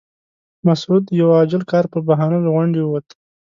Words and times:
مسعود 0.65 1.03
د 1.07 1.11
یوه 1.21 1.33
عاجل 1.39 1.63
کار 1.71 1.85
په 1.93 1.99
بهانه 2.07 2.37
له 2.43 2.49
غونډې 2.53 2.81
ووت. 2.83 3.07